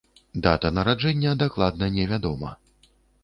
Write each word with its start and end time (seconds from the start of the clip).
Дата 0.45 0.69
нараджэння 0.77 1.33
дакладна 1.43 1.91
не 1.99 2.05
вядома. 2.13 2.49